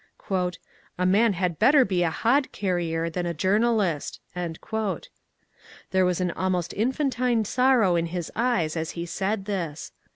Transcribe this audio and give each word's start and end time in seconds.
^^ 0.21 0.57
A 0.97 1.05
man 1.05 1.33
had 1.33 1.59
better 1.59 1.85
be 1.85 2.01
a 2.01 2.09
hod 2.09 2.51
carrier 2.51 3.07
than 3.07 3.27
a 3.27 3.35
jour 3.35 3.59
nalist." 3.59 4.17
There 5.91 6.05
was 6.05 6.19
an 6.19 6.31
almost 6.31 6.73
infantine 6.73 7.45
sorrow 7.45 7.95
in 7.95 8.07
his 8.07 8.31
eyes 8.35 8.75
as 8.75 8.89
he 8.97 9.05
said 9.05 9.45
this. 9.45 9.91